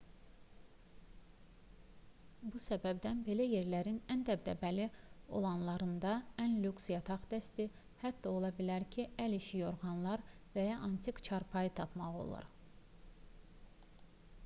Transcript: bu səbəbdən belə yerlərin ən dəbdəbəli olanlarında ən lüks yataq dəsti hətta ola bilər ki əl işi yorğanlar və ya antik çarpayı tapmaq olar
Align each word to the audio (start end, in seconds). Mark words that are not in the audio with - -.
bu 2.53 2.59
səbəbdən 2.61 3.19
belə 3.27 3.45
yerlərin 3.49 3.97
ən 4.15 4.23
dəbdəbəli 4.29 4.87
olanlarında 5.39 6.13
ən 6.45 6.55
lüks 6.63 6.89
yataq 6.93 7.27
dəsti 7.33 7.67
hətta 8.05 8.31
ola 8.39 8.51
bilər 8.61 8.85
ki 8.97 9.05
əl 9.27 9.37
işi 9.41 9.61
yorğanlar 9.61 10.23
və 10.57 10.63
ya 10.69 10.79
antik 10.89 11.21
çarpayı 11.29 11.73
tapmaq 11.81 12.17
olar 12.25 12.49